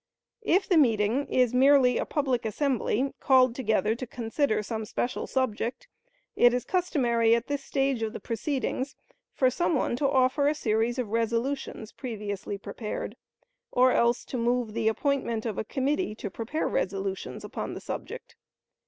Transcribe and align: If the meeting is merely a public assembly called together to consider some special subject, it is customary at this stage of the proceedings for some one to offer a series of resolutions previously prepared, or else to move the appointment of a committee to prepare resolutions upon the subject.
If 0.41 0.67
the 0.67 0.79
meeting 0.79 1.27
is 1.27 1.53
merely 1.53 1.99
a 1.99 2.07
public 2.07 2.43
assembly 2.43 3.13
called 3.19 3.53
together 3.53 3.93
to 3.93 4.07
consider 4.07 4.63
some 4.63 4.83
special 4.83 5.27
subject, 5.27 5.87
it 6.35 6.55
is 6.55 6.65
customary 6.65 7.35
at 7.35 7.45
this 7.45 7.63
stage 7.63 8.01
of 8.01 8.11
the 8.11 8.19
proceedings 8.19 8.95
for 9.31 9.51
some 9.51 9.75
one 9.75 9.95
to 9.97 10.09
offer 10.09 10.47
a 10.47 10.55
series 10.55 10.97
of 10.97 11.09
resolutions 11.09 11.91
previously 11.91 12.57
prepared, 12.57 13.15
or 13.71 13.91
else 13.91 14.25
to 14.25 14.39
move 14.39 14.73
the 14.73 14.87
appointment 14.87 15.45
of 15.45 15.59
a 15.59 15.63
committee 15.63 16.15
to 16.15 16.31
prepare 16.31 16.67
resolutions 16.67 17.43
upon 17.43 17.75
the 17.75 17.79
subject. 17.79 18.35